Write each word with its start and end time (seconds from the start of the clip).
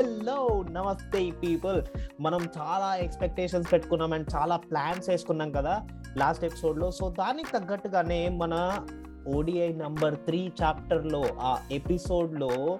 Hello 0.00 0.64
నమస్తే 0.70 1.30
people 1.30 1.82
మనం 2.20 2.48
చాలా 2.58 2.96
ఎక్స్పెక్టేషన్స్ 2.96 3.72
పెట్టుకున్నాం 3.72 4.12
అండ్ 4.12 4.28
చాలా 4.34 4.56
ప్లాన్స్ 4.56 5.08
వేసుకున్నాం 5.08 5.52
కదా 5.52 5.82
లాస్ట్ 6.16 6.44
ఎపిసోడ్లో. 6.44 6.90
సో 6.90 7.14
దానికి 7.18 7.52
తగ్గట్టుగానే 7.52 8.28
మన 8.28 8.80
ఓడిఐ 9.34 9.72
నంబర్ 9.72 10.14
త్రీ 10.14 10.52
చాప్టర్లో 10.62 11.24
ఆ 11.40 11.58
ఎపిసోడ్లో 11.70 12.78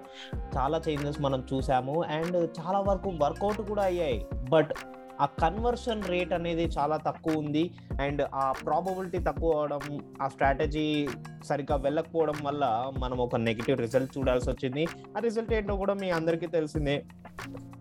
చాలా 0.57 0.81
చేంజెస్ 0.89 1.21
మనం 1.21 1.43
చూసాము. 1.53 2.03
అండ్ 2.03 2.35
చాలా 2.35 2.79
వరకు 2.79 3.13
వర్కౌట్ 3.21 3.61
కూడా 3.61 3.83
అయ్యాయి. 3.83 4.25
బట్ 4.49 4.71
ఆ 5.21 5.25
కన్వర్షన్ 5.25 6.03
రేట్ 6.03 6.33
అనేది 6.33 6.65
చాలా 6.77 6.97
తక్కువ 6.97 7.33
ఉంది. 7.33 7.73
అండ్ 8.01 8.21
ఆ 8.35 8.51
ప్రాబబిలిటీ 8.51 9.19
తక్కువ 9.19 9.51
అవడం 9.59 9.83
ఆ 10.21 10.27
స్ట్రాటజీ 10.27 11.07
సరిగ్గా 11.43 11.75
వెళ్ళకపోవడం 11.77 12.33
వల్ల 12.43 12.91
మనం 12.97 13.17
ఒక 13.17 13.35
నెగిటివ్ 13.35 13.77
రిజల్ట్ 13.77 14.17
చూడాల్సి 14.17 14.49
వచ్చింది. 14.49 14.85
ఆ 15.17 15.19
రిజల్ట్ 15.19 15.53
ఏంటో 15.53 15.75
కూడా 15.75 15.93
మీ 15.93 16.09
అందరికీ 16.09 16.45
తెలిసిందే. 16.45 17.05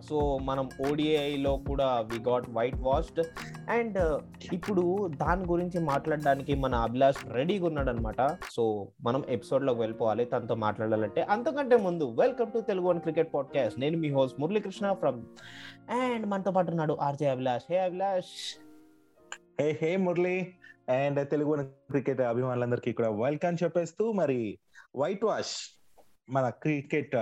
సో 0.09 0.39
మనం 0.39 0.69
ఓడిఐలో 0.91 1.57
కూడా 1.57 2.01
we 2.01 2.31
got 2.31 2.51
white 2.51 2.77
washed 2.77 3.27
and 3.71 4.23
ఇప్పుడు 4.53 5.09
దాని 5.17 5.45
గురించి 5.45 5.81
మాట్లాడడానికి 5.81 6.55
మన 6.55 6.75
అభిలాష్ 6.75 7.27
రెడీగా 7.29 7.67
ఉన్నాడు 7.67 7.91
అనమాట 7.91 8.39
సో 8.51 8.89
మనం 9.01 9.25
ఎపిసోడ్లోకి 9.29 9.81
వెళ్ళిపోవాలి 9.81 10.25
తనతో 10.25 10.55
మాట్లాడాలంటే. 10.55 11.23
అంతకంటే 11.23 11.77
ముందు 11.77 12.17
welcome 12.21 12.53
to 12.53 12.61
Telugu 12.61 12.87
one 12.87 13.01
cricket 13.01 13.35
podcast 13.35 13.81
నేను 13.81 13.99
మీ 13.99 14.13
హోస్ట్ 14.13 14.41
మురళీకృష్ణ 14.41 14.93
ఫ్రమ్ 14.93 15.25
అండ్ 15.91 16.27
మనతో 16.27 16.51
పాటు 16.51 16.71
ఉన్నాడు 16.71 16.95
RJ 16.95 17.29
Abhilash. 17.29 17.65
Hey 17.71 17.79
Abhilash. 17.79 18.61
Hey 19.61 19.79
hey 19.83 19.97
Murali. 19.97 20.55
And 20.89 21.31
Telugu 21.31 21.63
cricket 21.63 22.21
అభిమానులందరికీ 22.21 22.93
కూడా 22.93 23.11
వెల్కమ్ 23.11 23.57
చెప్పేస్తూ 23.65 24.13
మరి 24.13 24.59
వైట్ 24.97 25.25
వాష్ 25.25 25.81
మన 26.31 26.49
క్రికెట్ 26.49 27.17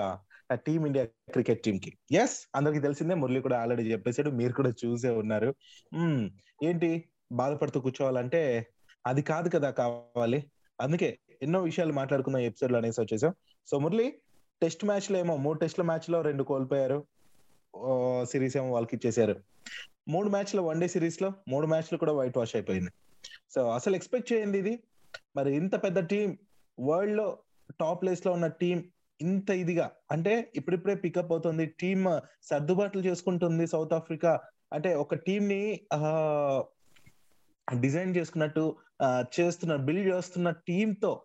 టీమిండియా 0.55 1.05
క్రికెట్ 1.05 1.63
టీమ్కి 1.63 1.99
ఎస్ 2.13 2.49
అందరికి 2.57 2.81
తెలిసిందే 2.81 3.15
మురళి 3.15 3.41
కూడా 3.41 3.61
ఆల్రెడీ 3.61 3.93
చెప్పేసాడు 3.93 4.31
మీరు 4.31 4.53
కూడా 4.53 4.73
చూసే 4.85 5.11
ఉన్నారు. 5.11 5.55
ఏంటి? 6.65 7.05
బాధపడుతూ 7.33 7.81
కూర్చోవాలంటే 7.81 8.67
అది 9.07 9.23
కాదు 9.23 9.49
కదా 9.49 9.71
కావాలి. 9.71 10.51
అందుకే 10.81 11.19
ఎన్నో 11.43 11.63
విషయాలు 11.63 11.93
మాట్లాడుకున్న 11.93 12.37
ఎపిసోడ్లో 12.37 12.79
అనేసి 12.79 13.01
వచ్చేసాం. 13.01 13.35
సో 13.67 13.79
మురళి 13.79 14.15
టెస్ట్ 14.63 14.85
మ్యాచ్లో 14.85 15.19
ఏమో 15.19 15.37
మూడు 15.37 15.59
టెస్ట్ల 15.59 15.83
మ్యాచ్లో 15.83 16.23
రెండు 16.23 16.43
కోల్పోయారు. 16.43 17.07
సిరీస్ 18.25 18.57
ఏమో 18.57 18.73
వాళ్ళకి 18.73 18.97
ఇచ్చేసారు. 18.97 19.37
మూడు 20.09 20.29
మ్యాచ్ల 20.29 20.61
వన్ 20.61 20.81
డే 20.81 20.89
సిరీస్లో 20.89 21.33
మూడు 21.49 21.67
మ్యాచ్లు 21.67 21.99
కూడా 21.99 22.13
వైట్ 22.13 22.39
వాష్ 22.39 22.57
అయిపోయింది. 22.57 22.91
సో 23.55 23.71
అసలు 23.71 23.97
ఎక్స్పెక్ట్ 23.97 24.33
చేయండి 24.33 24.59
ఇది. 24.59 24.83
మరి 25.37 25.57
ఇంత 25.57 25.83
పెద్ద 25.83 25.99
టీం 25.99 26.39
వరల్డ్లో 26.81 27.39
టాప్ 27.81 28.03
ప్లేస్లో 28.03 28.33
ఉన్న 28.33 28.47
టీం 28.47 28.85
ఇంత 29.21 29.51
ఇదిగా 29.51 29.91
అంటే 30.11 30.53
ఇప్పుడిప్పుడే 30.57 30.95
పికప్ 30.95 31.33
అవుతుంది 31.33 31.67
టీమ్ 31.67 32.21
సర్దుబాట్లు 32.43 33.03
చేసుకుంటుంది 33.03 33.67
సౌత్ 33.67 33.93
ఆఫ్రికా 33.93 34.41
అంటే 34.73 34.95
ఒక 34.95 35.15
టీమ్ని 35.15 35.81
డిజైన్ 37.81 38.17
చేసుకున్నట్టు 38.17 38.77
చేస్తున్న 39.41 39.77
బిల్డ్ 39.77 40.15
చేస్తున్న 40.15 40.51
టీమ్తో 40.51 41.25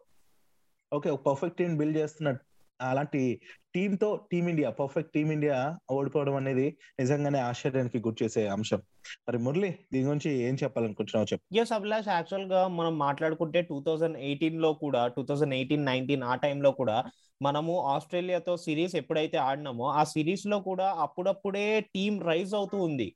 ఓకే 0.94 1.10
ఒక 1.10 1.26
పర్ఫెక్ట్ 1.26 1.58
టీం 1.58 1.78
బిల్డ్ 1.78 1.98
చేస్తున్న 1.98 2.38
అలాంటి 2.82 3.42
టీమ్తో 3.76 4.28
టీమిండియా 4.32 4.70
పర్ఫెక్ట్ 4.70 5.14
టీమిండియా 5.14 5.78
ఓడిపోవడం 5.92 6.36
అనేది 6.36 6.78
నిజంగానే 7.00 7.40
ఆశ్చర్యానికి 7.40 8.00
గురి 8.00 8.24
చేసే 8.24 8.48
అంశం. 8.48 8.82
మరి 9.30 9.38
మురళి 9.38 9.70
దీని 9.94 10.06
గురించి 10.06 10.32
ఏం 10.32 10.56
చెప్పాలనుకుంటున్నావు 10.64 11.28
చెప్పు. 11.34 11.56
ఎస్ 11.56 11.72
అభిలాష్ 11.72 12.08
యాక్చువల్గా 12.08 12.68
మనం 12.68 12.98
మాట్లాడుకుంటే 12.98 13.62
టూ 13.62 13.84
థౌజండ్ 13.88 14.18
ఎయిటీన్లో 14.18 14.74
కూడా 14.74 15.08
టూ 15.08 15.24
థౌజండ్ 15.24 15.54
ఎయిటీన్ 15.54 15.86
నైన్టీన్ 15.86 16.24
ఆ 16.24 16.36
టైంలో 16.36 16.72
కూడా 16.72 16.98
మనము 17.42 17.74
ఆస్ట్రేలియాతో 17.82 18.58
సిరీస్ 18.58 18.96
ఎప్పుడైతే 18.96 19.38
ఆడినామో 19.38 19.86
ఆ 19.86 20.04
సిరీస్లో 20.04 20.60
కూడా 20.60 20.88
అప్పుడప్పుడే 21.00 21.82
టీం 21.82 22.22
రైజ్ 22.22 22.54
అవుతూ 22.54 22.78
ఉంది. 22.78 23.08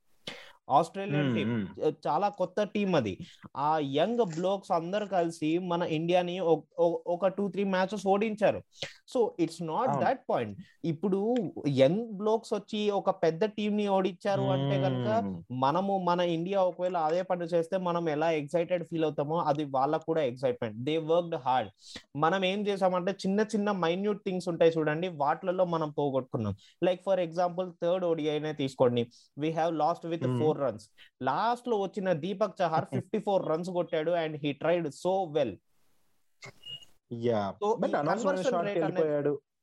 Australian 0.67 1.29
team 1.35 1.47
hmm, 1.49 1.61
hmm. 1.77 1.93
చాలా 2.05 2.27
కొత్త 2.39 2.63
టీం 2.71 2.89
అది 2.95 3.13
ఆ 3.63 3.69
యంగ్ 3.95 4.23
బ్లోక్స్ 4.33 4.71
అందరు 4.77 5.05
కలిసి 5.11 5.49
మన 5.67 5.81
ఇండియాని 5.97 6.35
ఒక 7.13 7.27
టూ 7.35 7.43
త్రీ 7.49 7.63
మ్యాచెస్ 7.71 8.05
ఓడించారు 8.07 8.59
so 9.07 9.19
it's 9.43 9.61
not. 9.69 9.91
That 10.03 10.23
point 10.29 10.55
ఇప్పుడు 10.85 11.19
యంగ్ 11.77 12.03
బ్లోక్స్ 12.19 12.51
వచ్చి 12.53 12.81
ఒక 12.97 13.09
పెద్ద 13.21 13.43
టీం 13.55 13.71
ని 13.77 13.85
ఓడించారు 13.93 14.45
అంటే 14.55 14.75
కనుక. 14.83 15.07
మనము 15.61 15.93
మన 16.07 16.19
ఇండియా 16.33 16.59
ఒకవేళ 16.69 16.97
అదే 17.07 17.21
పని 17.29 17.47
చేస్తే 17.53 17.75
మనం 17.87 18.03
ఎలా 18.13 18.29
ఎక్సైటెడ్ 18.37 18.85
ఫీల్ 18.89 19.05
అవుతామో 19.07 19.37
అది 19.49 19.65
వాళ్ళకు 19.73 20.05
కూడా 20.07 20.21
ఎక్సైట్మెంట్ 20.29 20.77
దే 20.87 20.95
వర్క్డ్ 21.07 21.37
హార్డ్ 21.45 21.71
మనం 22.19 22.41
ఏం 22.45 22.59
చేసామంటే 22.67 23.11
చిన్న 23.23 23.39
చిన్న 23.51 23.69
మైన్యూట్ 23.81 24.21
థింగ్స్ 24.25 24.49
ఉంటాయి 24.51 24.73
చూడండి 24.75 25.09
వాటిలలో 25.21 25.65
మనం 25.73 25.89
పోగొట్టుకున్నాం 25.97 26.55
లైక్ 26.81 27.01
ఫర్ 27.05 27.23
ఎగ్జాంపుల్ 27.25 27.69
థర్డ్ 27.81 28.05
ఓడిఐనే 28.07 28.53
తీసుకోండి 28.59 29.03
we 29.37 29.51
have 29.53 29.73
lost 29.77 30.05
with 30.07 30.25
Hmm. 30.27 30.37
Four 30.57 30.71
runs 30.71 30.89
లాస్ట్లో 31.21 31.77
వచ్చిన 31.77 32.13
Deepak 32.13 32.61
Chahar 32.61 32.85
fifty 32.85 33.19
four 33.19 33.49
runs 33.49 33.69
కొట్టాడు 33.69 34.11
and 34.11 34.37
he 34.37 34.53
tried 34.53 34.91
so 34.91 35.23
well 35.23 35.57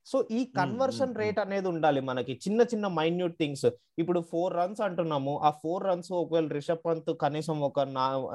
so 0.06 0.28
ఈ 0.30 0.44
కన్వర్షన్ 0.44 1.16
రేట్ 1.16 1.38
అనేది 1.38 1.68
ఉండాలి 1.68 2.00
మనకి. 2.00 2.32
చిన్న 2.32 2.62
చిన్న 2.62 2.86
మైన్యూట్ 2.86 3.38
థింగ్స్ 3.38 3.66
ఇప్పుడు 3.98 4.20
ఫోర్ 4.20 4.54
రన్స్ 4.54 4.80
అంటున్నాము. 4.80 5.38
ఆ 5.38 5.50
ఫోర్ 5.50 5.84
రన్స్ 5.84 6.12
ఒకవేళ 6.12 6.48
రిషబ్ 6.48 6.86
పంత్ 6.86 7.16
కనీసం 7.20 7.60
ఒక 7.60 7.80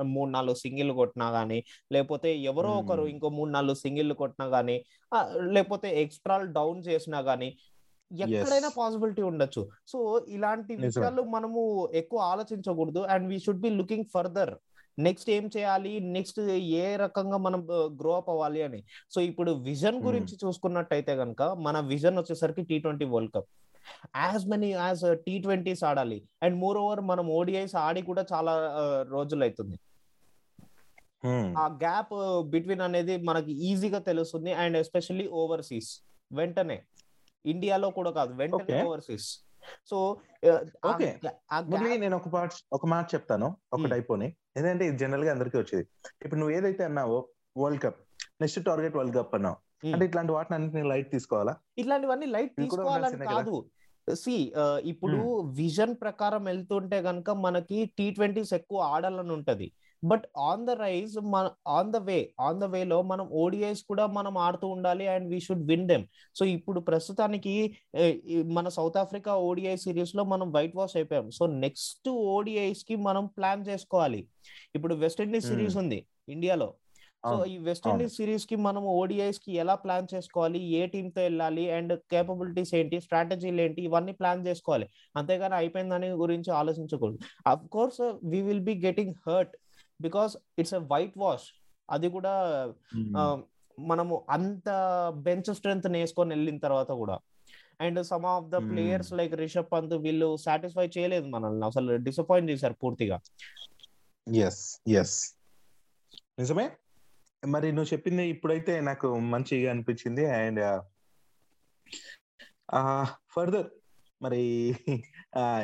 మూడు 0.01 0.31
నాలుగు 0.31 0.55
సింగిల్ 0.55 0.91
కొట్టినా 0.91 1.29
గానీ 1.29 1.63
లేకపోతే 1.91 2.37
ఎవరో 2.37 2.69
Hmm. 2.69 2.85
ఒకరు 2.85 3.07
ఇంకో 3.07 3.29
మూడు 3.29 3.49
నాలుగు 3.49 3.73
సింగిల్ 3.73 4.13
కొట్టినా 4.13 4.47
గానీ 4.47 4.83
లేకపోతే 5.39 6.01
ఎక్స్ట్రా 6.01 6.37
డౌన్ 6.37 6.79
చేసినా 6.79 7.19
గానీ 7.19 7.57
ఎక్కడైనా 8.17 8.71
పాసిబిలిటీ 8.77 9.21
ఉండొచ్చు. 9.21 9.69
సో 9.87 10.25
ఇలాంటి. 10.27 10.75
విషయాలు 10.75 11.21
మనము 11.21 11.89
ఎక్కువ 11.93 12.19
ఆలోచించకూడదు. 12.19 12.99
And 12.99 13.27
we 13.27 13.39
should 13.39 13.59
be 13.59 13.69
looking 13.69 14.05
further 14.13 14.55
next 14.99 15.29
ఏం 15.29 15.49
చేయాలి? 15.57 15.99
నెక్స్ట్ 15.99 16.39
ఏ 16.39 16.95
రకంగా 16.95 17.37
మనం 17.37 17.67
గ్రో 17.71 18.15
అప్ 18.15 18.29
అవ్వాలి 18.29 18.61
అని. 18.61 18.83
సో 19.11 19.21
ఇప్పుడు 19.21 19.51
విజన్ 19.51 19.95
Hmm. 19.95 20.05
గురించి 20.05 20.37
చూసుకున్నట్టయితే 20.45 21.17
కనుక 21.17 21.41
మన 21.41 21.79
విజన్ 21.79 22.17
వచ్చేసరికి 22.17 22.61
T 22.61 22.79
twenty 22.79 23.05
World 23.05 23.31
Cup 23.35 23.45
as 24.15 24.47
many 24.47 24.71
as 24.71 25.17
T 25.17 25.39
twenties 25.39 25.83
ఆడాలి. 25.83 26.23
అండ్ 26.43 26.57
మోర్ 26.57 26.77
ఓవర్ 26.77 27.01
మనం 27.01 27.29
ఓడిఐస్ 27.29 27.75
ఆడి 27.75 28.01
కూడా 28.01 28.25
చాలా 28.33 28.75
రోజులు 29.09 29.43
అవుతుంది. 29.43 29.79
ఆ 31.57 31.67
గ్యాప్ 31.67 32.43
బిట్వీన్ 32.49 32.81
అనేది 32.81 33.17
మనకి 33.17 33.51
ఈజీగా 33.51 33.99
తెలుస్తుంది. 33.99 34.53
అండ్ 34.53 34.77
ఎస్పెషల్లీ 34.77 35.27
ఓవర్సీస్ 35.27 35.99
వెంటనే. 36.31 36.81
ఇండియాలో 37.45 37.89
కూడా 37.89 38.11
కాదు 38.11 38.33
వెంటనే. 38.33 38.83
Overseas 38.83 39.29
so. 39.89 39.97
మురళి 41.65 41.97
నేను 41.97 42.15
ఒక 42.15 42.29
మాట 42.29 42.51
ఒక 42.73 42.85
మాట 42.85 43.05
చెప్తాను 43.15 43.47
ఒక. 43.73 43.85
టైపోని 43.85 44.27
ఏంటంటే 44.57 44.87
ఇది 44.87 44.97
జనరల్గా 44.97 45.31
అందరికీ 45.31 45.57
వచ్చేది 45.57 45.87
ఇప్పుడు 46.21 46.39
నువ్వు 46.39 46.55
ఏదైతే 46.55 46.83
అన్నావో 46.83 47.29
world 47.57 47.83
cup 47.83 47.99
next 48.41 48.63
target 48.63 48.95
world 48.95 49.17
cup 49.17 49.35
అన్నావు. 49.35 49.57
అంటే 49.93 50.05
ఇట్లాంటి 50.05 50.31
వాటిని 50.31 50.55
అన్నింటినీ 50.55 50.83
లైట్ 50.89 51.11
తీసుకోవాలా 51.11 51.55
ఇట్లాంటివన్నీ 51.77 52.25
లైట్ 52.25 52.55
తీసుకోవాలని. 52.55 53.25
కాదు 53.25 53.65
సి 54.15 54.53
ఇప్పుడు 54.83 55.41
విజన్ 55.41 55.95
ప్రకారం 56.01 56.43
వెళ్తుంటే 56.43 56.99
గనుక 56.99 57.29
మనకి 57.29 57.93
టీ 57.97 58.11
ట్వంటీస్ 58.11 58.53
ఎక్కువ 58.53 58.79
ఆడాలని 58.81 59.31
ఉంటది 59.31 59.71
బట్ 60.03 60.25
ఆన్ 60.49 60.65
ద 60.67 60.75
రైజ్ 60.81 61.15
మన 61.33 61.45
on 61.67 61.91
the 61.93 61.97
way 62.09 62.17
on 62.47 62.59
the 62.61 62.67
వేలో 62.73 62.97
మనం 63.11 63.25
ఓడిఐస్ 63.43 63.83
కూడా 63.89 64.05
మనం 64.17 64.35
ఆడుతూ 64.47 64.67
ఉండాలి 64.75 65.07
and 65.13 65.27
we 65.33 65.39
should 65.47 65.65
win 65.71 65.87
them. 65.91 66.05
So 66.39 66.45
ఇప్పుడు 66.55 66.81
ప్రస్తుతానికి 66.89 67.55
మన 68.57 68.67
సౌత్ 68.79 68.99
ఆఫ్రికా 69.03 69.33
ఓడిఐ 69.49 69.75
సిరీస్లో 69.85 70.25
మనం 70.33 70.49
వైట్ 70.57 70.77
వాష్ 70.81 70.97
అయిపోయాం. 70.99 71.29
సో 71.39 71.45
నెక్స్ట్ 71.65 72.11
ఓడిఐస్కి 72.35 72.97
మనం 73.07 73.25
ప్లాన్ 73.37 73.65
చేసుకోవాలి. 73.71 74.21
ఇప్పుడు 74.75 74.95
వెస్టిండీస్. 75.05 75.49
సిరీస్ 75.51 75.79
ఉంది 75.83 76.01
ఇండియాలో. 76.35 76.69
సో 77.29 77.37
ఈ 77.53 77.55
వెస్ట్ 77.67 77.87
ఇండీస్ 77.91 78.13
సిరీస్కి 78.17 78.55
మనం 78.65 78.83
ఓడిఐస్కి 78.99 79.51
ఎలా 79.61 79.73
ప్లాన్ 79.85 80.05
చేసుకోవాలి? 80.13 80.59
ఏ 80.77 80.81
టీమ్తో 80.93 81.19
వెళ్ళాలి? 81.21 81.63
అండ్ 81.77 81.93
కేపబిలిటీస్ 82.11 82.71
ఏంటి? 82.79 82.97
స్ట్రాటజీలు 83.05 83.61
ఏంటి? 83.61 83.81
ఇవన్నీ 83.87 84.13
ప్లాన్ 84.19 84.45
చేసుకోవాలి. 84.47 84.87
అంతేగాని 85.19 85.55
అయిపోయిందని 85.61 86.09
గురించి 86.21 86.51
ఆలోచించకూడదు. 86.59 87.19
Of 87.53 87.65
course 87.75 87.99
we 88.33 88.39
will 88.47 88.63
be 88.69 88.75
getting 88.85 89.13
hurt. 89.27 89.55
Because 90.01 90.37
it's 90.59 90.73
a 90.73 90.77
white 90.77 91.17
wash. 91.17 91.47
అది 91.89 92.09
కూడా 92.09 92.33
ఆ, 93.17 93.41
మనము 93.79 94.25
అంత 94.29 94.69
బెంచ్ 95.15 95.55
స్ట్రెంత్ 95.55 95.87
వేసుకొని 95.87 96.29
వెళ్ళిన 96.29 96.57
తర్వాత 96.57 96.91
కూడా. 96.91 97.19
And 97.81 98.05
some 98.05 98.25
of 98.25 98.45
the 98.45 98.55
Hmm. 98.55 98.69
Players 98.69 99.13
like 99.13 99.33
Rishabh 99.33 99.65
Pant 99.71 99.93
వీళ్ళు 99.93 100.37
సాటిస్ఫై 100.37 100.89
చేయలేదు 100.97 101.25
మనల్ని. 101.27 101.65
అసలు 101.65 101.95
డిసప్పాయింట్ 101.95 102.51
చేశారు 102.51 102.73
పూర్తిగా. 102.73 103.19
ఎస్ 104.35 104.81
ఎస్ 104.87 105.33
నిజమే? 106.39 106.71
మరి 107.47 107.71
నువ్వు 107.71 107.93
చెప్పింది 107.93 108.27
ఇప్పుడైతే 108.27 108.81
నాకు 108.81 109.19
మంచిగా 109.19 109.71
అనిపించింది. 109.71 110.25
అండ్ 110.25 110.81
ఫర్దర్ 113.27 113.67
మరి 114.21 114.41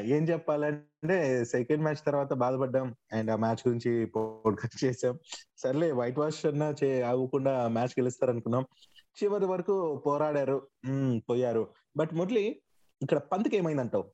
ఏం 0.03 0.23
చెప్పాలంటే 0.29 0.94
అంటే 1.05 1.45
సెకండ్ 1.45 1.81
మ్యాచ్ 1.81 2.01
తర్వాత 2.05 2.33
బాధపడ్డాం. 2.33 2.95
అండ్ 3.13 3.31
ఆ 3.31 3.35
మ్యాచ్ 3.35 3.61
గురించి 3.67 4.05
పోడ్కాస్ట్ 4.05 4.77
చేసాం 4.85 5.19
సర్లే 5.57 5.91
వైట్ 5.91 6.19
వాష్ 6.19 6.45
అన్నా 6.45 6.75
చే 6.83 7.01
ఆగకుండా 7.01 7.67
మ్యాచ్ 7.67 7.93
గెలుస్తారు 7.99 8.31
అనుకున్నాం 8.31 8.65
చివరి 9.17 9.45
వరకు 9.45 9.75
పోరాడారు. 10.05 10.57
పోయారు. 11.29 11.63
బట్ 11.97 12.13
మురళి 12.13 12.45
ఇక్కడ 13.01 13.17
పంత్కి 13.17 13.55
ఏమైందంటావు? 13.57 14.05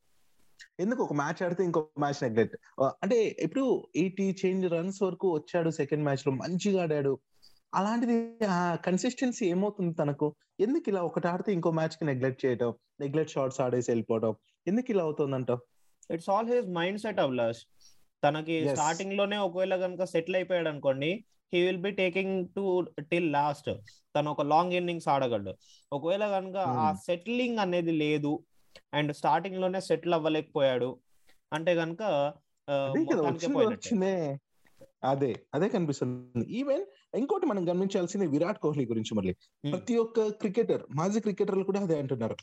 ఎందుకు 0.80 1.04
ఒక 1.04 1.14
మ్యాచ్ 1.14 1.44
ఆడితే 1.44 1.64
ఇంకో 1.64 1.88
మ్యాచ్ 2.00 2.20
నెగ్లెక్ట్ 2.24 2.56
అంటే 2.82 3.38
ఇప్పుడు 3.40 3.66
ఎయిటీ 3.96 4.36
చేంజ్ 4.46 4.68
రన్స్ 4.72 5.02
వరకు 5.04 5.34
వచ్చాడు 5.34 5.70
సెకండ్ 5.70 6.04
మ్యాచ్లో 6.04 6.34
మంచిగా 6.34 6.84
ఆడాడు. 6.84 7.14
అలాంటిది 7.76 8.18
కన్సిస్టెన్సీ 8.86 9.46
ఏమవుతుంది 9.46 9.94
తనకు? 9.94 10.28
ఎందుకు 10.60 10.90
ఇలా 10.90 11.02
ఒకటి 11.04 11.28
ఆడితే 11.28 11.54
ఇంకో 11.54 11.72
మ్యాచ్కి 11.72 12.06
నెగ్లెక్ట్ 12.06 12.46
చేయడం 12.46 12.74
నెగ్లెక్ట్ 13.00 13.34
షాట్స్ 13.34 13.62
ఆడేసి 13.62 13.92
వెళ్ళిపోవడం 13.92 14.34
ఎందుకు 14.68 14.92
ఇలా 14.92 15.04
అవుతుందంటావు? 15.04 15.62
It's 16.14 16.30
all 16.30 16.50
his 16.50 16.70
mind 16.70 17.00
set 17.00 17.20
Abhilash 17.20 17.62
తనకి. 18.24 18.56
స్టార్టింగ్లోనే 18.70 19.38
ఒకవేళ 19.38 19.76
కనుక 19.76 20.04
సెటిల్ 20.04 20.36
అయిపోయాడు 20.36 20.70
అనుకోండి 20.70 21.26
he 21.54 21.62
will 21.66 21.82
be 21.82 21.92
taking 21.92 22.48
to 22.48 22.64
till 23.12 23.32
last 23.34 23.70
తను 24.16 24.32
ఒక 24.32 24.42
లాంగ్ 24.42 24.74
ఇన్నింగ్స్ 24.74 25.08
ఆడగలడు. 25.08 25.54
ఒకవేళ 25.94 26.24
కనుక 26.28 26.58
ఆ 26.58 26.92
Hmm. 26.92 27.00
సెటిలింగ్ 27.06 27.60
అనేది 27.60 27.92
లేదు 27.92 28.44
అండ్ 28.94 29.12
స్టార్టింగ్లోనే 29.14 29.82
సెటిల్ 29.82 30.14
అవ్వలేకపోయాడు 30.14 30.90
అంటే 31.54 31.76
కనుక 31.76 32.04
అదే 35.04 35.30
అదే 35.54 35.70
కనిపిస్తుంది. 35.70 36.46
ఈవెన్ 36.50 36.84
ఇంకోటి 37.16 37.46
మనం 37.46 37.70
గమనించాల్సింది 37.70 38.28
విరాట్ 38.28 38.60
కోహ్లీ 38.60 38.86
గురించి 38.86 39.16
మళ్ళీ. 39.16 39.34
Hmm. 39.34 39.72
ప్రతి 39.72 39.98
ఒక్క 39.98 40.28
క్రికెటర్ 40.28 40.84
మాజీ 40.96 41.20
క్రికెటర్లు 41.20 41.64
కూడా 41.64 41.82
అదే 41.82 42.00
అంటున్నారు. 42.00 42.38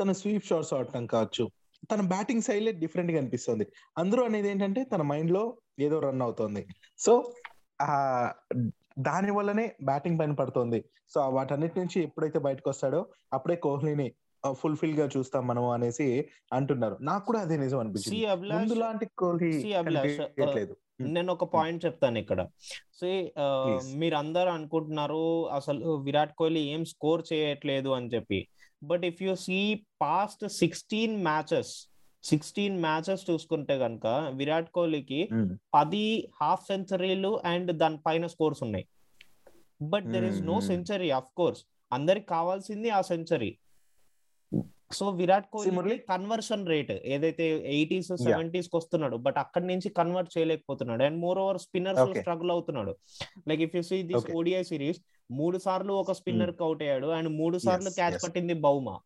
తన 0.00 0.12
స్వీప్ 0.12 0.44
షాట్స్ 0.44 0.74
ఆడటం 0.74 1.06
కావచ్చు 1.06 1.44
తన 1.90 2.00
బ్యాటింగ్ 2.00 2.42
స్టైల్ 2.42 2.72
డిఫరెంట్గా 2.72 3.18
అనిపిస్తుంది. 3.18 3.66
అందరూ 3.98 4.24
అనేది 4.24 4.48
ఏంటంటే 4.48 4.84
తన 4.84 5.02
మైండ్లో 5.02 5.56
ఏదో 5.80 6.00
రన్ 6.00 6.22
అవుతోంది. 6.22 6.66
సో 6.98 7.32
ఆ 7.82 8.32
దాని 8.98 9.30
వల్లనే 9.30 9.76
బ్యాటింగ్ 9.82 10.18
పైన 10.18 10.32
పడుతోంది. 10.32 10.84
సో 11.14 11.28
వాటన్నిటి 11.28 11.78
నుంచి 11.78 12.02
ఎప్పుడైతే 12.02 12.38
బయటకు 12.38 12.70
వస్తాడో 12.70 13.06
అప్పుడే 13.32 13.56
కోహ్లీని 13.56 14.12
ఫుల్ఫిల్గా 14.52 15.08
చూస్తాం 15.16 15.46
మనం 15.46 15.68
అనేసి 15.68 16.28
అంటున్నారు. 16.52 16.96
నాకు 17.00 17.26
కూడా 17.26 17.40
అదే 17.40 17.56
నిజం 17.56 17.78
అనిపించింది. 17.78 18.26
ముందు 18.58 18.74
లాంటి 18.74 19.06
కోహ్లీ. 19.06 19.74
నేను 21.00 21.32
ఒక 21.32 21.44
పాయింట్ 21.44 21.84
చెప్తాను 21.84 22.18
ఇక్కడ. 22.18 22.46
సో. 23.00 23.06
మీరు 23.96 24.16
అందరు 24.16 24.48
అనుకుంటున్నారు 24.48 25.48
అసలు 25.48 25.96
విరాట్ 25.96 26.34
కోహ్లీ 26.34 26.60
ఏం 26.60 26.84
స్కోర్ 26.84 27.24
చేయట్లేదు 27.32 27.88
అని 27.88 28.06
చెప్పి. 28.06 28.48
But 28.82 29.04
if 29.04 29.22
you 29.22 29.34
see 29.42 29.58
past 30.00 30.44
sixteen 30.54 31.22
matches 31.22 31.72
sixteen 32.24 32.76
matches 32.80 33.30
చూసుకుంటే 33.30 33.78
కనుక 33.78 34.06
విరాట్ 34.34 34.70
కోహ్లీకి 34.70 35.20
Hmm. 35.30 35.46
పది 35.74 36.06
హాఫ్ 36.40 36.66
సెంచరీలు 36.66 37.40
అండ్ 37.44 37.72
దాని 37.72 37.98
పైన 38.06 38.26
స్కోర్స్ 38.26 38.62
ఉన్నాయి 38.62 38.86
but 39.84 40.06
there 40.06 40.24
is 40.24 40.40
no. 40.42 40.56
Century 40.68 41.10
of 41.10 41.30
course 41.34 41.60
అందరికి 41.92 42.26
కావాల్సింది 42.26 42.90
ఆ 42.90 43.00
century 43.02 43.50
so 44.92 45.10
Virat 45.10 45.46
Kohli? 45.52 45.96
Conversion 46.10 46.66
rate 46.68 46.92
ఏదైతే 47.14 47.44
ఎయిటీస్ 47.74 48.10
సెవెంటీస్కి 48.16 48.76
వస్తున్నాడు 48.76 49.16
బట్ 49.26 49.38
అక్కడి 49.38 49.66
నుంచి 49.66 49.88
convert 49.98 50.30
చేయలేకపోతున్నాడు. 50.38 51.02
And 51.02 51.18
more 51.20 51.38
over 51.38 51.58
spinners. 51.58 52.18
Struggle 52.20 52.50
అవుతున్నాడు. 52.50 52.92
Like 53.48 53.62
if 53.66 53.76
you 53.76 53.82
see 53.82 53.98
this. 54.02 54.30
ODI 54.36 54.62
series 54.62 55.00
మూడు 55.30 55.58
సార్లు 55.58 55.92
ఒక 55.92 56.12
స్పిన్నర్కి 56.12 56.62
అవుట్ 56.64 56.82
అయ్యాడు 56.82 57.08
అండ్ 57.18 57.30
మూడు 57.38 57.58
సార్లు 57.58 57.90
క్యాచ్. 57.90 58.18
పట్టింది 58.24 58.54
బౌమా. 58.66 58.96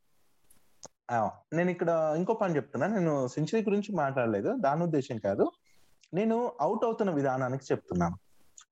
నేను 1.54 1.70
ఇక్కడ 1.70 1.90
ఇంకో 2.16 2.34
పని 2.40 2.56
చెప్తున్నా. 2.56 2.86
నేను 2.86 3.14
సెంచరీ 3.28 3.60
గురించి 3.62 3.90
మాట్లాడలేదు. 3.96 4.50
దాని 4.66 4.82
ఉద్దేశం 4.82 5.16
కాదు. 5.18 5.46
నేను 6.14 6.36
అవుట్ 6.60 6.84
అవుతున్న 6.84 7.10
విధానానికి 7.10 7.64
చెప్తున్నాను 7.72 8.16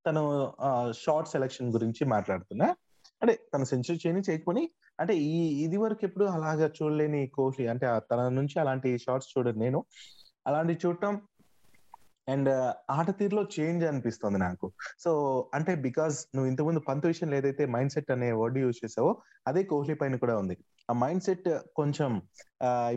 తను 0.06 0.22
షార్ట్ 0.98 1.28
సెలెక్షన్ 1.28 1.72
గురించి 1.72 2.02
మాట్లాడుతున్నా. 2.04 2.68
అంటే 3.22 3.34
తన 3.54 3.62
సెంచరీ 3.72 3.98
చేయని 4.02 4.22
చేయకపోని 4.28 4.64
అంటే 5.00 5.14
ఈ 5.30 5.40
ఇది 5.64 5.78
వరకు 5.84 6.02
ఎప్పుడు 6.08 6.26
అలాగా 6.36 6.66
చూడలేని 6.76 7.22
కోహ్లీ 7.38 7.66
అంటే 7.72 7.86
తన 8.10 8.20
నుంచి 8.38 8.56
అలాంటి 8.62 8.90
షార్ట్స్ 9.06 9.32
చూడను 9.34 9.60
నేను. 9.64 9.80
అలాంటి 10.48 10.74
చూడటం 10.84 11.14
అండ్ 12.32 12.48
ఆట 12.96 13.08
తీరులో 13.18 13.42
చేంజ్ 13.54 13.82
అనిపిస్తుంది 13.90 14.38
నాకు. 14.38 14.66
సో 15.04 15.10
అంటే 15.56 15.72
బికాస్ 15.86 16.16
నువ్వు 16.34 16.48
ఇంతకుముందు 16.50 16.80
పంత్ 16.88 17.06
విషయంలో 17.10 17.36
ఏదైతే 17.40 17.64
మైండ్ 17.74 17.92
సెట్ 17.94 18.10
అనే 18.14 18.28
వర్డ్ 18.40 18.58
యూజ్ 18.62 18.80
చేసావో 18.82 19.12
అదే 19.50 19.62
కోహ్లీ 19.70 19.94
పైన 20.00 20.16
కూడా 20.24 20.34
ఉంది. 20.42 20.56
ఆ 20.90 20.94
మైండ్ 21.02 21.24
సెట్ 21.26 21.48
కొంచెం 21.78 22.10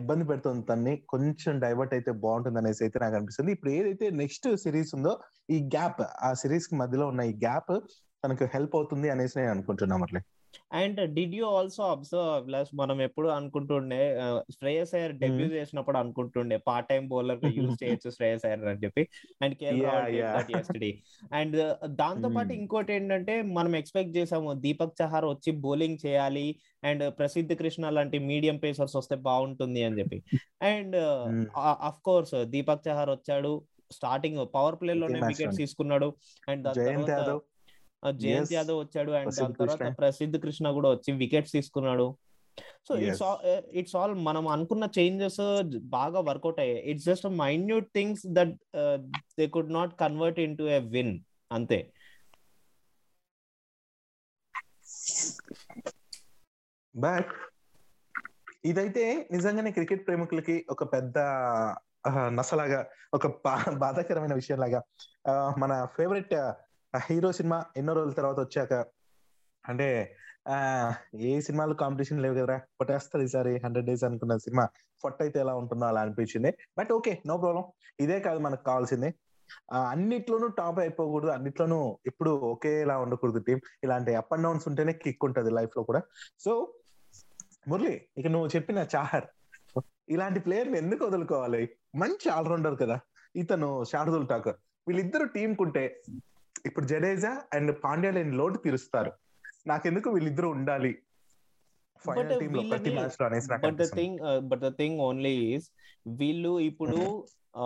ఇబ్బంది 0.00 0.24
పెడుతుంది 0.30 0.62
తన్ని. 0.70 0.94
కొంచెం 1.12 1.60
డైవర్ట్ 1.64 1.94
అయితే 1.98 2.12
బాగుంటుంది 2.24 2.60
అనేసి 2.62 2.82
అయితే 2.86 2.98
నాకు 3.04 3.16
అనిపిస్తుంది. 3.18 3.52
ఇప్పుడు 3.56 3.72
ఏదైతే 3.78 4.08
నెక్స్ట్ 4.22 4.48
సిరీస్ 4.64 4.92
ఉందో 4.98 5.14
ఈ 5.56 5.58
గ్యాప్ 5.76 6.02
ఆ 6.28 6.30
సిరీస్కి 6.42 6.76
మధ్యలో 6.82 7.06
ఉన్న 7.12 7.24
ఈ 7.32 7.34
గ్యాప్ 7.46 7.72
తనకు 8.24 8.44
హెల్ప్ 8.54 8.76
అవుతుంది 8.76 9.08
అనేసి 9.10 9.38
నేను 9.38 9.50
అనుకుంటున్నా 9.50 9.96
మరి 9.96 10.22
and 10.78 10.98
did 11.14 11.34
you 11.34 11.44
also 11.50 11.82
observe 11.92 12.46
plus 12.46 12.70
మనం 12.74 13.02
ఎప్పుడు 13.02 13.28
అనుకుంటుండే 13.28 14.00
శ్రేయస్ 14.50 14.94
అయ్యర్ 14.94 15.14
డెబ్యూ 15.14 15.46
చేసినప్పుడు 15.48 15.98
అనుకుంటుండే 15.98 16.56
పార్ట్ 16.66 16.88
టైం 16.88 17.08
బౌలర్ 17.08 17.44
యూజ్ 17.58 17.76
చేయొచ్చు 17.82 18.10
శ్రేయస్ 18.10 18.44
అయ్యర్ 18.44 18.64
అని 18.68 18.82
చెప్పి 18.84 19.02
అండ్. 19.42 19.56
ఎస్టడీ 20.54 20.90
అండ్ 21.32 21.56
దాంతో 21.94 22.28
పాటు. 22.28 22.52
ఇంకోటి 22.52 22.92
ఏంటంటే 22.92 23.42
మనం 23.52 23.76
ఎక్స్పెక్ట్ 23.76 24.16
చేసాము 24.16 24.52
దీపక్ 24.64 24.96
చహార్ 25.02 25.24
వచ్చి 25.24 25.52
బౌలింగ్ 25.64 25.98
చేయాలి 26.06 26.46
అండ్ 26.82 27.04
ప్రసిద్ధ్ 27.18 27.54
కృష్ణ 27.54 27.90
లాంటి 27.90 28.20
మీడియం 28.30 28.56
పేసర్స్ 28.56 28.96
వస్తే 28.96 29.18
బాగుంటుంది 29.28 29.82
అని 29.84 29.98
చెప్పి 30.00 30.20
and. 30.72 30.96
Of 31.88 32.02
course 32.02 32.34
Deepak 32.46 32.86
Chahar 32.88 33.10
వచ్చాడు 33.10 33.52
స్టార్టింగ్ 33.90 34.38
పవర్ 34.54 34.76
ప్లే 34.80 34.92
లోనే 34.94 35.18
వికెట్స్. 35.22 35.58
తీసుకున్నాడు 35.58 36.10
అండ్ 36.48 36.62
దాని 36.68 36.84
తర్వాత 36.84 37.30
జయంత్. 38.10 38.52
యాదవ్ 38.52 38.78
వచ్చాడు 38.78 39.10
అండ్ 39.10 39.34
దాని 39.34 39.54
తర్వాత. 39.54 39.96
ప్రసిద్ధ్ 39.96 40.42
కృష్ణ 40.42 40.70
కూడా 40.70 40.90
వచ్చి 40.90 41.12
వికెట్స్ 41.12 41.52
తీసుకున్నాడు 41.52 42.16
సో. 42.88 42.96
ఇట్స్ 42.96 43.22
ఇట్స్ 43.72 43.96
ఆల్ 43.96 44.14
మనం 44.14 44.48
అనుకున్న 44.48 44.88
చేంజెస్ 44.98 45.40
బాగా 45.78 46.20
వర్కౌట్ 46.20 46.60
అయ్యాయి 46.60 46.80
it's 46.80 47.04
just 47.04 47.26
minute 47.26 47.88
things 47.94 48.22
that 48.26 48.54
they 49.38 49.46
could 49.46 49.72
not 49.72 50.00
convert 50.00 50.40
into 50.58 50.62
win 50.62 51.20
అంతే 51.52 51.92
బట్ 56.96 57.32
ఇదైతే 58.64 59.28
నిజంగానే 59.30 59.70
క్రికెట్ 59.70 60.06
ప్రేమికులకి 60.06 60.66
ఒక 60.70 60.92
పెద్ద 60.92 61.18
నసలాగా 62.28 62.86
ఒక 63.14 63.26
బాధాకరమైన 63.72 64.34
విషయం 64.34 64.58
లాగా 64.58 64.82
మన 65.58 65.84
ఫేవరెట్ 65.84 66.34
హీరో 66.94 67.32
సినిమా 67.32 67.64
ఎన్నో 67.76 67.92
రోజుల 67.92 68.12
తర్వాత 68.12 68.38
వచ్చాక 68.40 68.72
అంటే 69.64 70.16
ఆ 70.48 70.56
ఏ 71.14 71.40
సినిమాలు 71.40 71.74
కాంపిటీషన్ 71.74 72.22
లేవు 72.22 72.34
కదరా? 72.34 72.56
కొట్టేస్తారు 72.78 73.24
ఈసారి 73.24 73.60
హండ్రెడ్ 73.64 73.86
డేస్ 73.86 74.04
అనుకున్న 74.04 74.36
సినిమా. 74.36 74.68
ఫొట్ 75.02 75.22
అయితే 75.22 75.40
ఎలా 75.40 75.54
ఉంటుందో 75.54 75.84
అలా 75.86 76.00
అనిపించింది. 76.00 76.50
బట్ 76.78 76.92
ఓకే 76.92 77.22
నో 77.26 77.36
ప్రాబ్లం 77.38 77.64
ఇదే 78.00 78.20
కాదు 78.20 78.38
మనకు 78.38 78.64
కావాల్సింది. 78.64 79.14
అన్నిట్లోనూ 79.90 80.46
టాప్ 80.48 80.78
అయిపోకూడదు. 80.78 81.30
అన్నిట్లోనూ 81.30 81.98
ఎప్పుడు 82.06 82.30
ఒకేలా 82.30 82.98
ఉండకూడదు 82.98 83.38
టీం 83.38 83.60
ఇలాంటి 83.84 84.14
అప్ 84.14 84.32
అండ్ 84.32 84.44
డౌన్స్ 84.44 84.68
ఉంటేనే 84.68 84.92
కిక్ 84.92 85.24
ఉంటది 85.24 85.50
లైఫ్లో 85.50 85.82
కూడా. 85.82 86.02
సో 86.38 86.74
మురళి 87.68 88.06
ఇక 88.18 88.26
నువ్వు 88.26 88.48
చెప్పిన 88.56 88.86
చాహర్ 88.96 89.26
ఇలాంటి 90.08 90.40
ప్లేయర్ 90.40 90.68
ఎందుకు 90.68 91.04
వదులుకోవాలి? 91.04 91.62
మంచి 91.96 92.28
ఆల్రౌండర్ 92.28 92.76
కదా. 92.80 93.00
ఇతను 93.36 93.84
శారదుల్ 93.84 94.28
ఠాకూర్. 94.28 94.56
వీళ్ళిద్దరు 94.88 95.24
టీం 95.24 95.54
కుంటే 95.54 96.02
ఇప్పుడు 96.64 96.86
జడేజా 96.86 97.32
అండ్ 97.54 97.72
పాండ్యా 97.82 98.10
లేని 98.12 98.34
లోటు 98.36 98.58
తీరుస్తారు 98.64 99.12
నాకెందుకు 99.66 100.10
వీళ్ళిద్దరు 100.10 100.48
ఉండాలి 100.54 100.92
but 102.04 102.18
the. 104.62 104.68
Thing 104.78 104.98
only 105.02 105.34
is 105.48 105.68
వీళ్ళు 106.20 106.52
ఇప్పుడు 106.70 106.98
ఆ, 107.54 107.64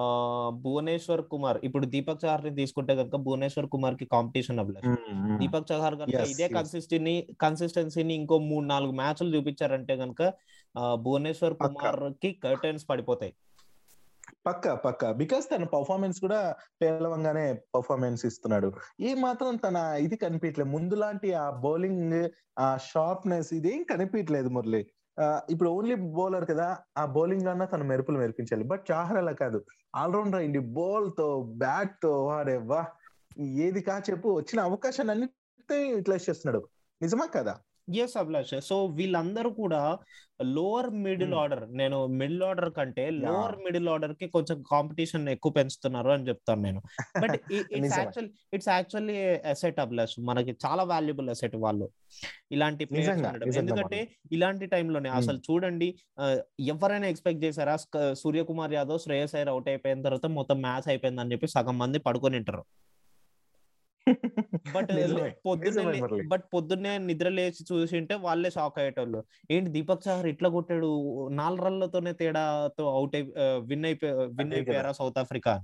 భువనేశ్వర్ 0.62 1.21
కుమార్ 1.29 1.59
ఇప్పుడు 1.62 1.87
దీపక్ 1.91 2.23
చహార్ని 2.23 2.53
తీసుకుంటే 2.57 2.93
కనుక 2.97 3.17
భువనేశ్వర్ 3.25 3.69
కుమార్కి 3.75 4.07
కాంపిటీషన్ 4.15 4.59
మ్మ్, 4.87 4.97
మ్మ్. 5.19 5.37
దీపక్ 5.38 5.69
చహార్ 5.71 5.97
కనుక 6.00 6.17
ఇదే. 6.26 6.47
కన్సిస్టెన్సీ 6.55 7.15
కన్సిస్టెన్సీని 7.41 8.15
ఇంకో 8.21 8.37
మూడు 8.49 8.67
నాలుగు 8.67 8.95
మ్యాచ్లు 8.95 9.29
చూపించారంటే 9.35 9.97
కనుక 10.00 10.23
భువనేశ్వర్ 11.05 11.55
పక్కా. 11.55 11.69
కుమార్కి 11.91 12.31
కర్టన్స్ 12.43 12.85
పడిపోతాయి 12.88 13.33
పక్క 14.47 14.73
పక్క. 14.73 15.11
బికాస్ 15.11 15.47
తన 15.50 15.65
పర్ఫార్మెన్స్ 15.65 16.21
కూడా 16.21 16.55
పేలవంగానే 16.83 17.59
పర్ఫార్మెన్స్ 17.75 18.26
ఇస్తున్నాడు. 18.26 18.73
ఏ 19.00 19.15
మాత్రం 19.15 19.57
తన 19.57 19.76
ఇది 19.76 20.17
కనిపించలేదు 20.17 20.71
ముందు 20.71 20.95
లాంటి 20.95 21.33
ఆ 21.33 21.50
బౌలింగ్ 21.50 22.29
ఆ 22.59 22.76
షార్ప్నెస్ 22.76 23.53
ఇదేం 23.53 23.83
కనిపించలేదు 23.91 24.49
మురళి. 24.49 24.87
ఇప్పుడు 25.50 25.71
ఓన్లీ 25.71 25.95
బౌలర్ 25.95 26.49
కదా 26.49 26.79
ఆ 26.99 27.05
బౌలింగ్ 27.05 27.49
అన్నా 27.49 27.65
తన 27.65 27.83
మెరుపులు 27.83 28.19
మెరిపించాలి. 28.19 28.65
బట్ 28.65 28.85
చాహర్ 28.91 29.17
అలా 29.17 29.33
కాదు. 29.33 29.65
ఆల్రౌండర్ 29.97 30.41
అయింది. 30.41 30.59
బాల్తో 30.59 31.43
బ్యాట్తో 31.43 32.25
వాడే 32.25 32.57
వా 32.57 32.87
ఏది 33.38 33.81
కా 33.81 34.03
చెప్పు. 34.11 34.29
వచ్చిన 34.29 34.61
అవకాశాన్ని 34.61 35.12
అన్నిటి 35.15 35.99
ఇట్లా 35.99 36.15
చేస్తున్నాడు. 36.15 36.69
నిజమా 37.03 37.26
కదా? 37.26 37.59
ఎస్ 37.88 38.16
అభిలాష్ 38.21 38.55
సో 38.69 38.76
వీళ్ళందరూ 38.99 39.50
కూడా 39.59 39.81
లోవర్ 40.57 40.88
మిడిల్. 41.05 41.35
ఆర్డర్ 41.43 41.62
నేను 41.81 41.99
మిడిల్ 42.21 42.43
ఆర్డర్ 42.43 42.71
కంటే. 42.78 43.05
లోవర్ 43.23 43.57
మిడిల్ 43.66 43.88
ఆర్డర్కి 43.88 44.26
కొంచెం 44.28 44.57
కాంపిటీషన్ 44.73 45.25
ఎక్కువ 45.35 45.52
పెంచుతున్నారు 45.52 46.11
అని 46.14 46.28
చెప్తాను 46.28 46.62
నేను 46.62 46.81
but 47.23 47.37
it's. 47.76 47.97
Actual 48.00 48.28
it's 48.55 48.69
actually 48.69 49.16
asset 49.52 49.81
Abhilash 49.85 50.16
మనకి 50.31 50.55
చాలా 50.66 50.85
వాల్యుబుల్ 50.93 51.31
అసెట్ 51.31 51.57
వాళ్ళు 51.57 51.88
ఇలాంటి 52.52 52.85
ప్లేయర్స్ 52.85 53.59
ఎందుకంటే 53.62 54.00
ఇలాంటి 54.33 54.66
టైంలోనే 54.66 55.09
Hmm. 55.09 55.19
అసలు 55.21 55.38
చూడండి 55.47 55.88
ఎవరైనా 56.75 57.07
ఎక్స్పెక్ట్ 57.07 57.45
చేశారా 57.45 57.76
సూర్యకుమార్ 58.14 58.73
యాదవ్ 58.73 58.99
శ్రేయస్ 58.99 59.35
అయ్యర్ 59.37 59.50
అవుట్ 59.52 59.69
అయిపోయిన 59.69 60.02
తర్వాత 60.02 60.26
మొత్తం 60.38 60.59
మ్యాచ్ 60.61 60.88
అయిపోయింది 60.88 61.21
అని 61.21 61.33
చెప్పి 61.33 61.49
సగం 61.49 61.78
మంది 61.78 61.99
పడుకొని 61.99 62.38
ఉంటారు 62.43 62.62
బట్ 64.75 64.90
పొద్దున్నే. 65.46 66.00
బట్ 66.32 66.44
పొద్దున్నే 66.54 66.92
నిద్ర 67.08 67.28
లేచి 67.38 67.62
చూసింటే 67.70 68.14
వాళ్ళే 68.26 68.50
షాక్ 68.56 68.78
అయ్యేటోళ్ళు. 68.82 69.20
ఏంటి 69.54 69.68
దీపక్ 69.76 70.04
చహర్ 70.06 70.28
ఇట్లా 70.32 70.48
కొట్టాడు? 70.56 70.90
నాలుగు 71.40 71.64
రన్లతోనే 71.66 72.12
తేడాతో 72.20 72.84
అవుట్ 72.98 73.16
అయి 73.18 73.26
విన్ 73.70 73.86
అయిపోయి 73.90 74.12
విన్ 74.38 74.54
అయిపోయారా 74.58 74.92
సౌత్ 75.00 75.18
ఆఫ్రికా 75.25 75.54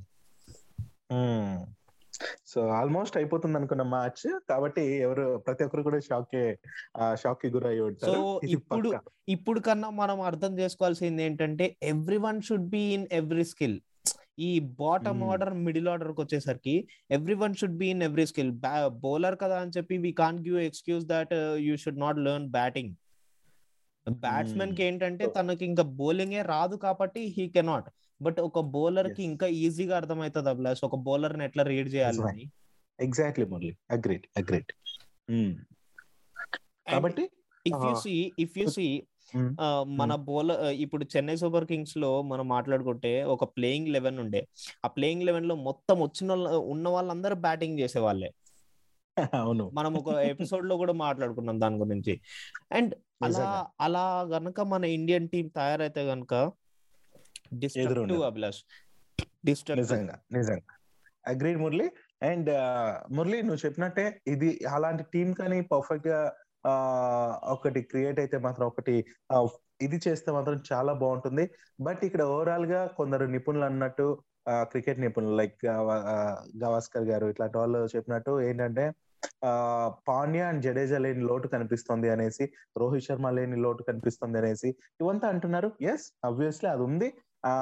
సో 2.50 2.60
ఆల్మోస్ట్ 2.78 3.16
అయిపోతుంది 3.18 3.56
అనుకున్న 3.58 3.84
మ్యాచ్. 3.94 4.24
కాబట్టి 4.50 4.82
ఎవరు 5.06 5.24
ప్రతి 5.46 5.62
ఒక్కరు 5.66 5.82
కూడా 5.86 5.98
షాక్ 6.08 6.34
షాక్కి 7.22 7.48
గురై 7.54 7.76
ఉంటారు. 7.86 8.20
ఇది 8.46 8.52
ఇప్పుడు. 8.56 8.88
ఇప్పుడు 9.36 9.60
కన్నా 9.68 9.88
మనం 10.02 10.18
అర్థం 10.30 10.52
చేసుకోవాల్సింది 10.60 11.22
ఏంటంటే 11.28 11.66
every 11.92 12.18
one 12.26 12.40
should 12.48 12.68
be 12.76 12.82
in 12.96 13.06
every 13.20 13.44
skill 13.52 13.78
ఈ 14.38 14.58
బాటమ్. 14.78 15.22
ఆర్డర్ 15.22 15.54
మిడిల్ 15.64 15.88
ఆర్డర్కి 15.88 16.20
వచ్చేసరికి 16.20 16.74
every 17.10 17.34
one 17.34 17.54
should 17.54 17.76
be 17.76 17.88
in 17.90 18.02
every 18.02 18.26
skill 18.26 18.52
bowler 19.02 19.36
కదా 19.36 19.60
అని 19.60 19.70
చెప్పి 19.70 19.98
we 19.98 20.12
can 20.12 20.38
give 20.38 20.58
excuse 20.60 21.06
that 21.06 21.34
you 21.58 21.76
should 21.76 22.00
not 22.00 22.18
learn 22.18 22.48
batting 22.50 22.92
బ్యాట్స్మెన్కి 24.06 24.82
ఏంటంటే 24.82 25.26
తనకి 25.26 25.64
ఇంకా 25.64 25.82
బౌలింగ్ 25.98 26.34
రాదు 26.46 26.76
కాబట్టి 26.76 27.20
హీ 27.36 27.48
కెనాట్ 27.48 27.90
బట్ 28.20 28.40
ఒక 28.40 28.60
బౌలర్కి. 28.74 29.22
ఇంకా 29.22 29.46
ఈజీగా 29.62 29.96
అర్థమవుతుంది 29.96 30.50
అభిలాష్ 30.50 30.84
ఒక 30.84 30.96
బౌలర్ని 30.96 31.44
ఎట్లా 31.44 31.62
రీడ్ 31.62 31.88
చేయాలి. 31.94 32.22
అని 32.22 32.44
ఎగ్జాక్ట్లీ 32.98 33.44
మురళి 33.44 33.72
అగ్రేట్ 33.90 34.26
అగ్రేట్ 34.36 34.72
కాబట్టి 36.86 37.24
if 37.66 37.82
you. 37.86 37.94
See 37.94 38.14
if 38.38 38.58
you 38.58 38.66
see 38.68 38.86
మన 39.82 40.14
బౌలర్ 40.14 40.66
ఇప్పుడు 40.66 41.06
చెన్నై 41.16 41.36
సూపర్ 41.36 41.64
కింగ్స్లో 41.64 42.22
మనం 42.22 42.48
మాట్లాడుకుంటే 42.48 43.24
ఒక 43.24 43.44
ప్లేయింగ్ 43.44 43.88
లెవెన్ 43.88 44.18
ఉండే. 44.18 44.48
ఆ 44.84 44.88
ప్లేయింగ్ 44.88 45.22
లెవెన్లో 45.22 45.54
మొత్తం 45.54 46.00
వచ్చిన 46.00 46.32
ఉన్న 46.56 46.88
వాళ్ళందరూ 46.88 47.34
బ్యాటింగ్ 47.34 47.78
చేసే 47.78 47.98
వాళ్ళే 47.98 48.32
అవును. 49.34 49.70
మనం 49.70 49.94
ఒక 49.94 50.14
ఎపిసోడ్లో 50.14 50.76
కూడా 50.76 50.92
మాట్లాడుకున్నాం 50.92 51.60
దాని 51.60 51.76
గురించి. 51.76 52.20
అండ్ 52.72 52.94
అలా. 53.22 53.66
అలా 53.80 54.22
గనక 54.22 54.60
మన 54.60 54.84
ఇండియన్ 54.84 55.28
టీం 55.28 55.48
తయారైతే 55.48 56.02
గనక 56.02 56.50
డిస్ట్రక్టివ్. 57.54 58.22
అభిలాష్. 58.22 58.62
నిజంగా 59.46 60.18
అగ్రీడ్ 61.26 61.58
మురళి. 61.58 61.90
అండ్ 62.22 62.50
మురళి 63.12 63.42
నువ్వు 63.42 63.66
చెప్పినట్టే 63.66 64.20
ఇది 64.26 64.60
అలాంటి 64.64 65.04
టీం 65.14 65.32
కానీ 65.32 65.60
పర్ఫెక్ట్గా 65.60 66.32
ఆ, 66.64 66.72
ఒకటి 67.54 67.80
క్రియేట్ 67.82 68.18
అయితే 68.20 68.38
మాత్రం 68.38 68.66
ఒకటి 68.66 68.94
ఇది 69.80 69.98
చేస్తే 70.06 70.30
మాత్రం 70.32 70.58
చాలా 70.72 70.92
బాగుంటుంది. 70.94 71.44
బట్ 71.80 72.02
ఇక్కడ 72.04 72.22
ఓవరాల్గా 72.32 72.86
కొందరు 72.98 73.24
నిపుణులు 73.26 73.64
అన్నట్టు 73.64 74.06
క్రికెట్ 74.70 75.00
నిపుణులు 75.00 75.34
లైక్ 75.36 75.56
గవాస్కర్ 76.62 77.04
గారు 77.04 77.26
ఇట్లాంటి 77.28 77.58
వాళ్ళు 77.58 77.80
చెప్పినట్టు 77.94 78.32
ఏంటంటే 78.40 78.84
ఆ 79.44 79.50
పాండ్యా 80.08 80.44
అండ్ 80.48 80.62
జడేజా 80.62 80.98
లేని 80.98 81.22
లోటు 81.24 81.48
కనిపిస్తుంది 81.48 82.08
అనేసి 82.10 82.44
రోహిత్ 82.76 83.06
శర్మ 83.06 83.30
లేని 83.30 83.56
లోటు 83.56 83.82
కనిపిస్తుంది 83.82 84.38
అనేసి 84.38 84.68
ఇవంతా 85.00 85.28
అంటున్నారు. 85.28 85.68
ఎస్ 85.92 86.06
అబ్వియస్లీ 86.24 86.68
అది 86.70 86.82
ఉంది. 86.82 87.08
ఆ 87.44 87.52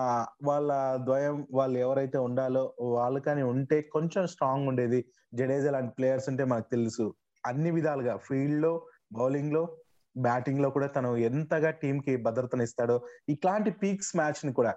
వాళ్ళ 0.42 0.70
ద్వయం 1.06 1.36
వాళ్ళు 1.52 1.78
ఎవరైతే 1.78 2.18
ఉండాలో 2.18 2.62
వాళ్ళు 2.96 3.20
కానీ 3.20 3.42
ఉంటే 3.52 3.80
కొంచెం 3.92 4.24
స్ట్రాంగ్ 4.26 4.68
ఉండేది. 4.68 5.00
జడేజా 5.34 5.70
లాంటి 5.70 5.92
ప్లేయర్స్ 5.98 6.28
ఉంటే 6.28 6.44
మనకు 6.44 6.70
తెలుసు. 6.70 7.06
అన్ని 7.46 7.70
విధాలుగా 7.70 8.16
ఫీల్డ్లో 8.16 8.86
బౌలింగ్లో 9.12 9.76
బ్యాటింగ్లో 10.18 10.70
కూడా 10.70 10.86
తను 10.86 11.16
ఎంతగా 11.16 11.70
టీం 11.70 12.00
కి 12.00 12.16
భద్రతనిస్తాడో 12.16 13.00
ఇట్లాంటి 13.28 13.70
పీక్స్ 13.70 14.16
మ్యాచ్ని 14.16 14.52
కూడా 14.52 14.74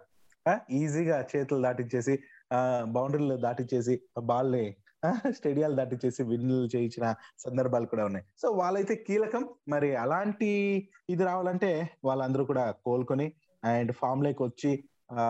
ఈజీగా 0.72 1.26
చేతులు 1.36 1.62
దాటించేసి 1.62 2.20
ఆ 2.54 2.86
బౌండరీలు 2.88 3.36
దాటించేసి 3.36 4.02
బాల్ని 4.24 4.76
స్టేడియాలు 5.30 5.76
దాటించేసి 5.76 6.24
విన్లు 6.24 6.76
చేయించిన 6.76 7.16
సందర్భాలు 7.40 7.86
కూడా 7.86 8.06
ఉన్నాయి. 8.06 8.26
సో 8.42 8.52
వాళ్ళైతే 8.52 8.96
కీలకం. 8.96 9.50
మరి 9.68 9.96
అలాంటి 9.96 10.50
ఇది 11.10 11.24
రావాలంటే 11.24 11.90
వాళ్ళందరూ 12.06 12.46
కూడా 12.46 12.72
కోలుకొని 12.72 13.34
అండ్ 13.64 13.92
ఫామ్లోకి 13.92 14.44
వచ్చి 14.44 14.84
ఆ 15.12 15.24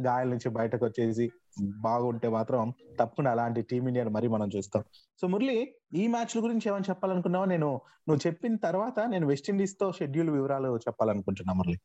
గాయాల 0.00 0.28
నుంచి 0.28 0.48
బయటకు 0.48 0.84
వచ్చేసి 0.84 1.30
బాగుంటే 1.62 2.28
మాత్రం 2.28 2.72
తప్పకుండా 3.00 3.30
అలాంటి 3.30 3.62
టీమిండియాను 3.62 4.10
మరి 4.10 4.28
మనం 4.28 4.50
చూస్తాం. 4.56 4.84
సో 5.20 5.26
మురళి 5.26 5.74
ఈ 5.94 6.06
మ్యాచ్ల 6.06 6.42
గురించి 6.42 6.68
ఏమైనా 6.68 6.84
చెప్పాలనుకున్నావా? 6.90 7.44
నేను 7.44 7.80
నువ్వు 8.08 8.26
చెప్పిన 8.26 8.56
తర్వాత 8.56 9.00
నేను 9.00 9.26
వెస్టిండీస్తో 9.26 9.92
షెడ్యూల్ 9.92 10.30
వివరాలు 10.30 10.76
చెప్పాలనుకుంటున్నా 10.76 11.54
మురళి. 11.54 11.78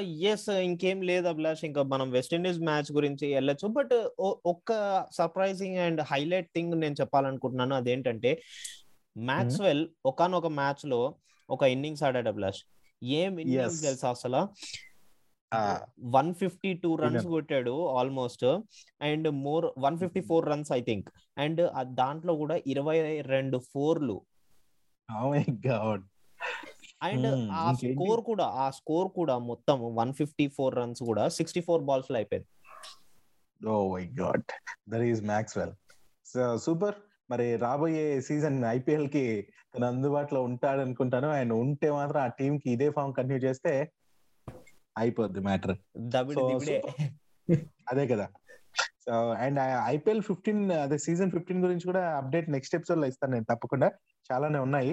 ఎస్ 0.00 0.48
ఇంకేం 0.50 1.02
లేదు 1.02 1.28
అభిలాష్. 1.28 1.64
ఇంకా 1.64 1.82
మనం 1.82 2.10
వెస్టిండీస్ 2.10 2.58
మ్యాచ్ 2.58 2.92
గురించి 2.92 3.34
వెళ్ళొచ్చు. 3.34 3.68
బట్ 3.68 4.10
ఒక్క 4.46 5.04
సర్ప్రైజింగ్ 5.12 5.76
అండ్ 5.76 6.00
హైలైట్ 6.00 6.50
థింగ్ 6.54 6.80
నేను 6.80 6.94
చెప్పాలనుకుంటున్నాను. 7.00 7.74
అదేంటంటే 7.74 8.42
మ్యాక్స్వెల్ 9.18 9.88
ఒకనొక 10.06 10.46
మ్యాచ్లో 10.46 11.14
ఒక 11.50 11.62
ఇన్నింగ్స్ 11.62 12.02
ఆడాడు 12.02 12.28
అభిలాష్. 12.28 12.62
ఏం 13.04 13.38
ఇన్నింగ్స్. 13.38 13.82
తెలుసా 13.82 14.10
అసలు? 14.10 14.48
One 16.12 16.30
fifty 16.34 16.70
two 16.82 16.90
runs. 16.96 17.26
కొట్టాడు 17.28 17.74
almost 17.94 18.44
and 19.00 19.28
more 19.40 19.66
one 19.78 19.98
fifty 19.98 20.22
four 20.28 20.44
runs 20.48 20.70
I 20.72 20.80
think 20.82 21.08
and 21.36 21.60
దాంట్లో 21.94 22.34
కూడా 22.42 22.56
ఇరవై 22.66 22.98
రెండు 23.30 23.60
ఫోర్లు 23.72 24.16
oh 25.08 25.28
my 25.30 25.44
God. 25.64 26.00
And 27.02 27.26
Hmm, 27.28 27.44
ఆ? 27.54 27.62
స్కోర్ 27.78 28.20
కూడా 28.26 28.46
ఆ 28.56 28.66
స్కోర్ 28.76 29.08
కూడా 29.14 29.34
మొత్తం 29.46 29.76
వన్ 29.96 30.12
ఫిఫ్టీ 30.18 30.46
ఫోర్ 30.56 30.74
రన్స్ 30.78 31.02
కూడా 31.08 31.24
సిక్స్టీ 31.36 31.60
ఫోర్ 31.66 31.82
బాల్స్లో 31.84 32.16
అయిపోయింది 32.18 32.48
ఓ 33.60 33.76
my 33.92 34.04
God 34.18 34.44
that 34.90 35.04
is 35.08 35.22
Maxwell 35.30 35.72
super 36.64 36.96
మరి 37.30 37.46
రాబోయే 37.62 38.04
సీజన్ 38.26 38.58
ఐపీఎల్కి 38.70 39.24
తను 39.72 39.86
అందుబాటులో 39.88 40.40
ఉంటాడు 40.48 40.80
అనుకుంటాను 40.80 41.28
ఆయన 41.34 41.52
ఉంటే 41.64 41.90
మాత్రం 41.96 42.20
ఆ 42.22 42.30
టీం 42.38 42.54
కి 42.58 42.68
ఇదే 42.72 42.88
ఫామ్ 42.96 43.14
కంటిన్యూ 43.18 43.40
చేస్తే 43.46 43.72
అయిపోద్ది 45.00 45.40
మ్యాటర్. 45.40 45.76
అదే 47.92 48.06
కదా. 48.06 48.26
సో 49.04 49.12
అండ్ 49.44 49.60
ఐపీఎల్ 49.84 50.22
ఫిఫ్టీన్ 50.22 50.64
అదే 50.70 50.98
సీజన్ 50.98 51.30
ఫిఫ్టీన్ 51.30 51.62
గురించి 51.64 51.84
కూడా 51.84 52.02
అప్డేట్ 52.16 52.50
నెక్స్ట్ 52.50 52.74
ఎపిసోడ్లో 52.74 53.06
ఇస్తాను 53.06 53.32
నేను 53.32 53.46
తప్పకుండా. 53.50 53.88
చాలానే 54.30 54.58
ఉన్నాయి. 54.58 54.92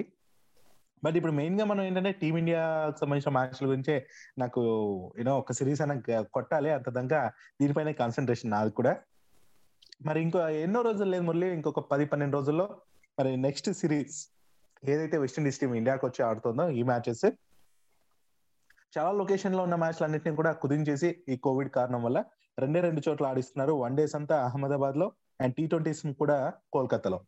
బట్ 1.04 1.16
ఇప్పుడు 1.16 1.32
మెయిన్గా 1.32 1.64
మనం 1.64 1.82
ఏంటంటే 1.84 2.12
టీమిండియా 2.12 2.62
సంబంధించిన 3.00 3.32
మ్యాచ్ల 3.32 3.66
గురించే 3.66 3.96
నాకు 4.38 4.62
యూనో 5.18 5.38
ఒక 5.38 5.52
సిరీస్ 5.52 5.80
అయినా 5.80 6.22
కొట్టాలి 6.34 6.70
అంత 6.70 6.90
దాకా 6.90 7.20
దీనిపైనే 7.60 7.92
కాన్సన్ట్రేషన్ 7.92 8.50
నాది 8.50 8.70
కూడా. 8.70 8.92
మరి 10.06 10.18
ఇంకో 10.22 10.40
ఎన్నో 10.64 10.80
రోజులు 10.80 11.10
లేదు 11.10 11.22
మురళి 11.22 11.46
ఇంకొక 11.54 11.80
పది 11.92 12.06
పన్నెండు 12.06 12.36
రోజుల్లో 12.36 12.66
మరి 13.18 13.30
నెక్స్ట్ 13.36 13.70
సిరీస్ 13.72 14.18
ఏదైతే 14.88 15.16
వెస్టిండీస్ 15.18 15.60
టీం 15.60 15.72
ఇండియాకి 15.74 16.04
వచ్చి 16.06 16.20
ఆడుతుందో 16.24 16.64
ఈ 16.80 16.82
మ్యాచెస్ 16.82 17.24
చాలా 18.96 19.12
లొకేషన్లో 19.12 19.62
ఉన్న 19.62 19.74
మ్యాచ్లు 19.74 20.04
అన్నింటినీ 20.04 20.36
కూడా 20.36 20.52
కుదించేసి 20.52 21.08
ఈ 21.28 21.36
కోవిడ్ 21.36 21.70
కారణం 21.70 22.02
వల్ల 22.02 22.18
రెండే 22.58 22.80
రెండు 22.80 23.00
చోట్ల 23.08 23.26
ఆడిస్తున్నారు. 23.26 23.72
వన్ 23.72 23.96
డేస్ 23.96 24.14
అంతా 24.14 24.36
అహ్మదాబాద్లో 24.44 25.12
అండ్ 25.40 25.54
టీ 25.54 25.66
ట్వంటీస్ 25.66 26.02
కూడా 26.22 26.52
కోల్కతాలో. 26.72 27.18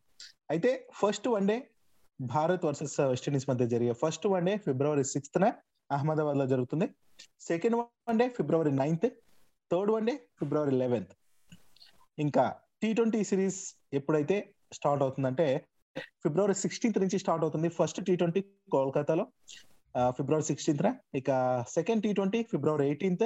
అయితే 0.49 0.87
first 1.01 1.27
one 1.27 1.47
day 1.47 1.57
Bharat 2.19 2.65
versus 2.65 2.99
West Indies 2.99 3.49
మధ్య 3.49 3.67
జరిగే 3.67 3.93
first 3.93 4.27
one 4.27 4.45
day 4.45 4.57
February 4.57 5.03
sixth 5.03 5.41
న 5.41 5.53
అహ్మదాబాద్లో 5.91 6.47
జరుగుతుంది. 6.47 6.87
Second 7.39 7.75
one 7.75 8.19
day 8.19 8.29
February 8.29 8.71
ninth 8.71 9.07
third 9.71 9.91
one 9.91 10.07
day 10.07 10.13
February 10.39 10.71
eleventh 10.71 11.13
ఇంకా 12.17 12.55
టీ 12.81 12.93
ట్వంటీ 12.93 13.23
సిరీస్ 13.23 13.59
ఎప్పుడైతే 13.93 14.53
స్టార్ట్ 14.73 15.03
అవుతుందంటే 15.03 15.67
ఫిబ్రవరి 16.23 16.53
సిక్స్టీన్త్ 16.53 16.99
నుంచి 16.99 17.17
స్టార్ట్ 17.19 17.43
అవుతుంది. 17.43 17.69
ఫస్ట్ 17.69 18.05
టీ 18.05 18.15
ట్వంటీ 18.15 18.41
కోల్కతాలో. 18.71 19.25
ఫిబ్రవరి 20.09 20.43
సిక్స్టీన్త్ 20.43 20.87
ఇక 21.15 21.61
second 21.69 22.03
T 22.03 22.13
twenty 22.13 22.43
February 22.43 22.85
eighteenth 22.85 23.23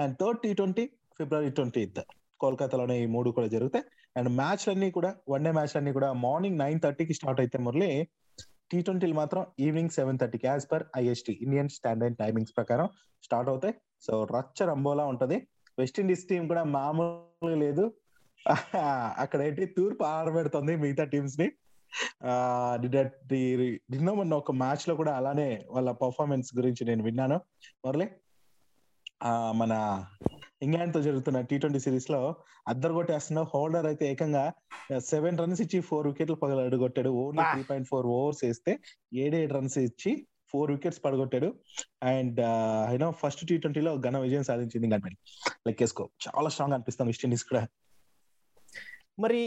and 0.00 0.16
third 0.20 0.40
T 0.40 0.54
twenty 0.54 0.86
February 0.86 1.50
twentieth 1.50 2.00
కోల్కతాలోనే 2.40 3.02
ఈ 3.02 3.06
మూడు 3.06 3.30
కూడా 3.30 3.46
జరుగుతాయి. 3.46 3.84
అండ్ 4.16 4.28
మ్యాచ్లన్నీ 4.28 4.90
కూడా 4.90 5.14
వన్ 5.28 5.44
డే 5.44 5.52
మ్యాచ్లన్నీ 5.52 5.92
కూడా 5.92 6.12
మార్నింగ్ 6.12 6.58
నైన్ 6.58 6.80
థర్టీకి 6.80 7.14
స్టార్ట్ 7.14 7.40
అయితే 7.40 7.58
మురళి 7.58 8.08
టీ 8.72 8.82
ట్వంటీలు 8.82 9.14
మాత్రం 9.14 9.46
ఈవినింగ్ 9.60 9.90
సెవెన్ 9.90 10.18
థర్టీకి 10.18 10.46
as 10.46 10.66
per 10.72 10.82
IST 10.96 11.38
Indian 11.42 11.68
standard 11.68 12.16
timings 12.16 12.56
ప్రకారం 12.56 12.88
స్టార్ట్ 13.24 13.50
అవుతాయి. 13.50 13.74
సో 14.00 14.24
రచ్చ 14.24 14.66
రంబోలా 14.66 15.04
ఉంటది. 15.06 15.48
వెస్టిండీస్ 15.78 16.28
టీం 16.28 16.46
కూడా 16.46 16.64
మామూలు 16.64 17.54
లేదు. 17.54 17.92
అక్కడ 19.18 19.40
ఏంటి? 19.40 19.66
తూర్పు 19.66 20.04
ఆరబెడుతుంది 20.04 20.76
మిగతా 20.76 21.04
టీమ్స్ని. 21.04 21.52
నిన్న 23.92 24.10
మొన్న 24.10 24.34
ఒక 24.34 24.52
మ్యాచ్లో 24.52 24.96
కూడా 24.96 25.16
అలానే 25.16 25.64
వాళ్ళ 25.70 25.90
పర్ఫార్మెన్స్ 25.90 26.56
గురించి 26.56 26.86
నేను 26.86 27.04
విన్నాను. 27.04 27.40
మురళి 27.86 28.08
ఆ 29.22 29.52
మన 29.52 30.04
ఇంగ్లాండ్తో 30.62 31.02
జరుగుతున్న 31.02 31.40
టీ 31.40 31.58
ట్వంటీ 31.58 31.80
సిరీస్లో 31.80 32.34
అద్దరు 32.68 32.92
కొట్టేస్తున్న 32.92 33.42
హోల్డర్ 33.42 33.86
అయితే 33.86 34.12
ఏకంగా 34.12 34.52
సెవెన్ 34.98 35.38
రన్స్ 35.38 35.60
ఇచ్చి 35.60 35.80
ఫోర్ 35.80 36.06
వికెట్లు 36.06 36.34
పగల 36.34 36.64
అడుగొట్టాడు. 36.64 37.10
Only. 37.10 37.42
Three 37.42 37.62
point 37.62 37.88
four 37.88 38.06
overs 38.06 38.44
వేస్తే 38.44 38.78
ఏడేడు 39.14 39.54
రన్స్ 39.54 39.78
ఇచ్చి 39.78 40.26
four 40.52 40.70
wickets 40.70 41.04
పడగొట్టాడు. 41.04 41.54
And 42.02 42.40
you know 42.92 43.10
first 43.10 43.46
T 43.48 43.58
ట్వంటీలో 43.58 43.96
ఘన 43.96 44.18
విజయం 44.18 44.42
సాధించింది 44.42 44.86
ఇంగ్లాండ్ 44.86 45.18
లెక్కేసుకో. 45.66 46.08
చాలా 46.26 46.48
స్ట్రాంగ్ 46.48 46.74
అనిపిస్తాం 46.74 47.06
వెస్ట్ 47.06 47.24
ఇండీస్ 47.24 47.44
కూడా. 47.44 47.66
మరి 49.18 49.40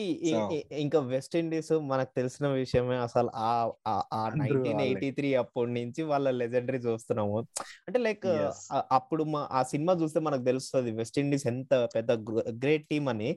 ఇంకా 0.84 1.00
వెస్ట్ 1.12 1.36
ఇండీస్ 1.36 1.72
మనకు 1.92 2.12
తెలిసిన 2.16 2.48
విషయమే 2.48 2.98
అసలు 2.98 3.30
ఆ 3.36 4.22
నైన్టీన్. 4.42 4.82
ఎయిటీ 4.88 5.10
త్రీ 5.12 5.30
అప్పటి 5.34 5.72
నుంచి 5.72 6.02
వాళ్ళ 6.04 6.32
లెజెండరీ 6.32 6.78
చూస్తున్నాము 6.78 7.38
అంటే 7.88 8.00
లైక్. 8.00 8.28
అప్పుడు 8.92 9.26
మా 9.34 9.42
ఆ 9.52 9.62
సినిమా 9.64 9.94
చూస్తే 9.94 10.20
మనకు 10.20 10.44
తెలుస్తుంది 10.44 10.92
వెస్ట్ 10.92 11.20
ఇండీస్ 11.20 11.48
ఎంత 11.48 11.74
పెద్ద 11.96 12.12
గ్రేట్ 12.64 12.88
టీం 12.92 13.08
అని 13.10 13.30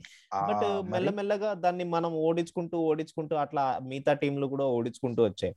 బట్ 0.49 0.67
మెల్లమెల్లగా 0.91 1.53
దాన్ని 1.67 1.85
మనం 1.85 2.12
ఓడించుకుంటూ 2.29 2.79
ఓడించుకుంటూ 2.91 3.37
అట్లా 3.37 3.67
మిగతా 3.83 4.14
టీంలు 4.23 4.47
కూడా 4.47 4.67
ఓడించుకుంటూ 4.79 5.23
వచ్చాయి 5.23 5.55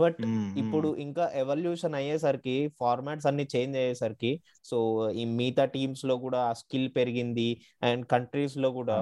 బట్ 0.00 0.18
ఇప్పుడు. 0.56 0.88
ఇంకా 0.96 1.24
ఎవల్యూషన్ 1.34 1.94
అయ్యేసరికి 1.94 2.54
ఫార్మాట్స్ 2.80 3.26
అన్ని 3.26 3.44
చేంజ్ 3.56 3.76
అయ్యేసరికి 3.76 4.32
సో 4.70 4.78
ఈ 5.10 5.24
మిగతా 5.38 5.64
టీమ్స్లో 5.64 6.14
కూడా 6.16 6.42
స్కిల్ 6.52 6.88
పెరిగింది 6.96 7.46
అండ్ 7.82 8.04
కంట్రీస్లో 8.06 8.70
కూడా. 8.70 8.98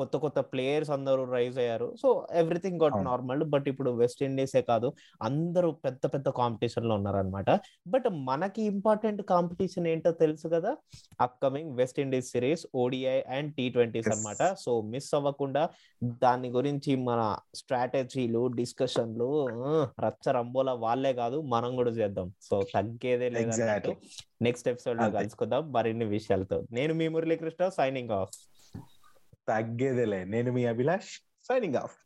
కొత్త 0.00 0.16
కొత్త 0.16 0.40
ప్లేయర్స్ 0.40 0.90
అందరూ 0.90 1.24
రైజ్ 1.24 1.58
అయ్యారు. 1.58 1.88
So 2.02 2.26
everything 2.32 2.80
got. 2.82 3.04
Normal. 3.04 3.44
But 3.44 3.68
ఇప్పుడు 3.68 3.90
వెస్ట్ 3.90 4.22
ఇండీసే 4.22 4.62
కాదు. 4.62 4.92
అందరూ 5.22 5.70
పెద్ద 5.70 6.06
పెద్ద 6.06 6.28
కాంపిటీషన్లో 6.28 6.94
ఉన్నారనమాట 6.94 7.50
బట్ 7.86 8.08
మనకి 8.08 8.62
ఇంపార్టెంట్ 8.62 9.22
కాంపిటీషన్ 9.22 9.86
ఏంటో 9.86 10.10
తెలుసు 10.12 10.48
కదా? 10.48 10.76
Upcoming 11.20 11.76
West 11.76 12.00
Indies 12.00 12.30
series 12.30 12.66
ODI 12.74 13.20
and 13.28 13.54
T 13.54 13.68
twenties. 13.68 14.08
అనమాట 14.08 14.54
సో 14.58 14.80
మిస్ 14.80 15.14
అవ్వకుండా 15.14 15.68
దాని 16.04 16.48
గురించి 16.48 16.96
మన 16.96 17.36
స్ట్రాటజీలు 17.54 18.46
డిస్కషన్లు 18.46 19.28
రచ్చ 20.06 20.30
రంబోలా 20.30 20.74
వాళ్ళే 20.74 21.12
కాదు 21.12 21.40
మనం 21.40 21.74
కూడా 21.76 21.90
చేద్దాం. 21.90 22.32
సో 22.42 22.60
తగ్గేదే 22.74 23.30
Exactly. 23.30 23.94
నెక్స్ట్ 24.42 24.68
ఎపిసోడ్లో. 24.68 25.10
కలుసుకుందాం 25.10 25.72
మరిన్ని 25.72 26.04
విషయాలతో. 26.04 26.64
నేను 26.72 26.94
మీ 26.94 27.08
మురళీకృష్ణ 27.08 27.68
సైనింగ్ 27.68 28.10
ఆఫ్. 28.10 28.49
తగ్గేదేలే. 29.50 30.24
నేను 30.24 30.52
మీ 30.52 30.64
అభిలాష్ 30.66 31.12
సైనింగ్ 31.48 31.76
ఆఫ్ 31.76 31.96